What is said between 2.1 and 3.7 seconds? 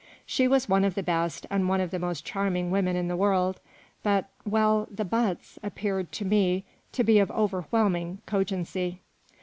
charming women in the world;